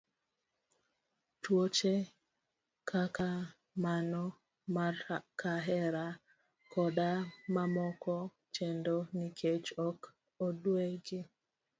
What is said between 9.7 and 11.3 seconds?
ok odew gi.